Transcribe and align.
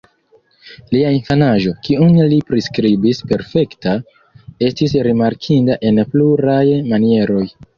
Lia 0.95 1.09
infanaĝo, 1.15 1.73
kiun 1.87 2.15
li 2.31 2.39
priskribis 2.47 3.21
"perfekta", 3.33 3.93
estis 4.71 4.97
rimarkinda 5.09 5.79
en 5.91 6.03
pluraj 6.15 6.61
manieroj. 6.91 7.47